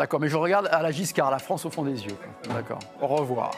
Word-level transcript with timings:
D'accord, 0.00 0.18
mais 0.18 0.30
je 0.30 0.36
regarde 0.38 0.66
à 0.72 0.80
la 0.80 0.92
Giscard, 0.92 1.30
la 1.30 1.38
France 1.38 1.66
au 1.66 1.70
fond 1.70 1.82
des 1.82 2.06
yeux. 2.06 2.16
D'accord. 2.48 2.78
Au 3.02 3.06
revoir. 3.06 3.50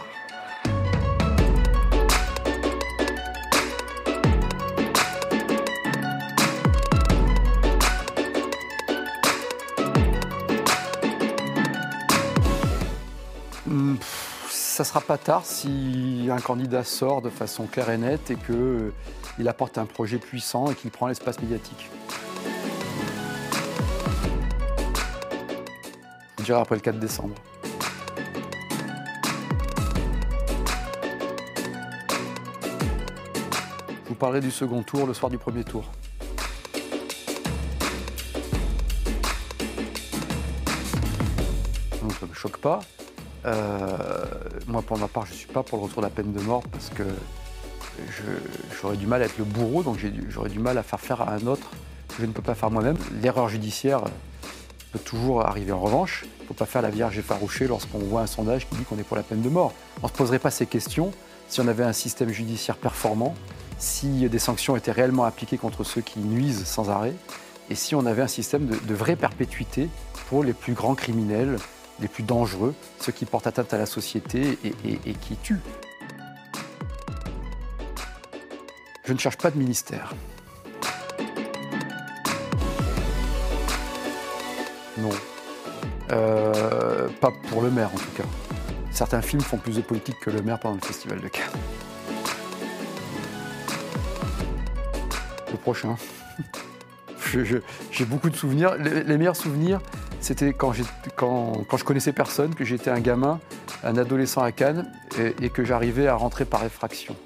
Hmm, 13.64 13.94
ça 14.48 14.82
sera 14.82 15.00
pas 15.00 15.18
tard 15.18 15.42
si 15.44 16.28
un 16.28 16.40
candidat 16.40 16.82
sort 16.82 17.22
de 17.22 17.30
façon 17.30 17.66
claire 17.66 17.90
et 17.90 17.98
nette 17.98 18.32
et 18.32 18.36
qu'il 18.36 19.46
apporte 19.46 19.78
un 19.78 19.86
projet 19.86 20.18
puissant 20.18 20.72
et 20.72 20.74
qu'il 20.74 20.90
prend 20.90 21.06
l'espace 21.06 21.40
médiatique. 21.40 21.88
Après 26.50 26.74
le 26.74 26.80
4 26.80 26.98
décembre. 26.98 27.34
Je 34.04 34.08
vous 34.08 34.14
parlerai 34.16 34.40
du 34.40 34.50
second 34.50 34.82
tour 34.82 35.06
le 35.06 35.14
soir 35.14 35.30
du 35.30 35.38
premier 35.38 35.62
tour. 35.62 35.84
Donc 42.02 42.12
ça 42.12 42.26
ne 42.26 42.30
me 42.30 42.34
choque 42.34 42.58
pas. 42.58 42.80
Euh, 43.44 43.96
moi, 44.66 44.82
pour 44.82 44.98
ma 44.98 45.08
part, 45.08 45.26
je 45.26 45.32
ne 45.32 45.36
suis 45.36 45.46
pas 45.46 45.62
pour 45.62 45.78
le 45.78 45.84
retour 45.84 46.02
de 46.02 46.06
la 46.06 46.10
peine 46.10 46.32
de 46.32 46.40
mort 46.40 46.64
parce 46.72 46.90
que 46.90 47.04
j'aurais 48.80 48.96
du 48.96 49.06
mal 49.06 49.22
à 49.22 49.26
être 49.26 49.38
le 49.38 49.44
bourreau, 49.44 49.82
donc 49.82 49.98
j'aurais 50.28 50.50
du 50.50 50.58
mal 50.58 50.76
à 50.76 50.82
faire 50.82 51.00
faire 51.00 51.20
à 51.22 51.34
un 51.34 51.46
autre 51.46 51.70
que 52.08 52.16
je 52.20 52.26
ne 52.26 52.32
peux 52.32 52.42
pas 52.42 52.54
faire 52.54 52.70
moi-même. 52.70 52.96
L'erreur 53.22 53.48
judiciaire 53.48 54.02
peut 54.92 54.98
toujours 54.98 55.44
arriver 55.44 55.72
en 55.72 55.80
revanche. 55.80 56.24
Il 56.38 56.42
ne 56.42 56.48
faut 56.48 56.54
pas 56.54 56.66
faire 56.66 56.82
la 56.82 56.90
vierge 56.90 57.18
effarouchée 57.18 57.66
lorsqu'on 57.66 57.98
voit 57.98 58.20
un 58.20 58.26
sondage 58.26 58.68
qui 58.68 58.76
dit 58.76 58.84
qu'on 58.84 58.98
est 58.98 59.04
pour 59.04 59.16
la 59.16 59.22
peine 59.22 59.40
de 59.40 59.48
mort. 59.48 59.72
On 60.02 60.06
ne 60.06 60.12
se 60.12 60.16
poserait 60.16 60.38
pas 60.38 60.50
ces 60.50 60.66
questions 60.66 61.12
si 61.48 61.60
on 61.60 61.68
avait 61.68 61.84
un 61.84 61.92
système 61.92 62.30
judiciaire 62.30 62.76
performant, 62.76 63.34
si 63.78 64.28
des 64.28 64.38
sanctions 64.38 64.76
étaient 64.76 64.92
réellement 64.92 65.24
appliquées 65.24 65.58
contre 65.58 65.84
ceux 65.84 66.00
qui 66.00 66.20
nuisent 66.20 66.64
sans 66.64 66.88
arrêt, 66.88 67.14
et 67.68 67.74
si 67.74 67.94
on 67.94 68.06
avait 68.06 68.22
un 68.22 68.28
système 68.28 68.66
de, 68.66 68.94
vraie 68.94 69.16
perpétuité 69.16 69.88
pour 70.28 70.44
les 70.44 70.52
plus 70.52 70.72
grands 70.72 70.94
criminels, 70.94 71.56
les 72.00 72.08
plus 72.08 72.22
dangereux, 72.22 72.74
ceux 73.00 73.12
qui 73.12 73.24
portent 73.24 73.46
atteinte 73.46 73.72
à 73.74 73.78
la 73.78 73.86
société 73.86 74.58
et, 74.64 75.14
qui 75.14 75.36
tuent. 75.36 75.60
Je 79.04 79.12
ne 79.12 79.18
cherche 79.18 79.36
pas 79.36 79.50
de 79.50 79.58
ministère. 79.58 80.14
Non. 84.98 85.10
Euh, 86.10 87.08
pas 87.20 87.32
pour 87.48 87.62
le 87.62 87.70
maire 87.70 87.90
en 87.94 87.98
tout 87.98 88.10
cas. 88.16 88.24
Certains 88.90 89.22
films 89.22 89.40
font 89.40 89.56
plus 89.56 89.76
de 89.76 89.80
politique 89.80 90.16
que 90.20 90.30
le 90.30 90.42
maire 90.42 90.58
pendant 90.58 90.74
le 90.74 90.86
festival 90.86 91.20
de 91.20 91.28
Cannes. 91.28 91.44
Le 95.50 95.56
prochain. 95.56 95.96
J'ai 97.90 98.04
beaucoup 98.04 98.28
de 98.28 98.36
souvenirs. 98.36 98.74
Les, 98.76 99.16
meilleurs 99.16 99.36
souvenirs, 99.36 99.80
c'était 100.20 100.52
quand, 100.52 100.74
quand, 101.16 101.64
quand, 101.66 101.76
je 101.78 101.84
connaissais 101.84 102.12
personne, 102.12 102.54
que 102.54 102.64
j'étais 102.64 102.90
un 102.90 103.00
gamin, 103.00 103.40
un 103.82 103.96
adolescent 103.96 104.42
à 104.42 104.52
Cannes, 104.52 104.92
et 105.40 105.48
que 105.48 105.64
j'arrivais 105.64 106.08
à 106.08 106.14
rentrer 106.14 106.44
par 106.44 106.62
effraction. 106.64 107.16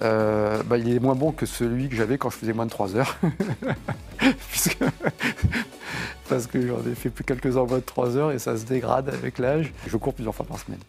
Euh, 0.00 0.62
bah, 0.64 0.78
il 0.78 0.94
est 0.94 1.00
moins 1.00 1.16
bon 1.16 1.32
que 1.32 1.46
celui 1.46 1.88
que 1.88 1.96
j'avais 1.96 2.18
quand 2.18 2.30
je 2.30 2.36
faisais 2.36 2.52
moins 2.52 2.66
de 2.66 2.70
3 2.70 2.94
heures. 2.96 3.16
parce 6.28 6.46
que 6.46 6.66
j'en 6.66 6.80
ai 6.88 6.94
fait 6.94 7.10
plus 7.10 7.24
quelques 7.24 7.56
heures 7.56 7.66
moins 7.66 7.78
de 7.78 7.84
3 7.84 8.16
heures 8.16 8.32
et 8.32 8.38
ça 8.38 8.56
se 8.56 8.64
dégrade 8.64 9.08
avec 9.08 9.38
l'âge. 9.38 9.72
Je 9.86 9.96
cours 9.96 10.14
plusieurs 10.14 10.34
fois 10.34 10.46
par 10.46 10.58
semaine. 10.58 10.80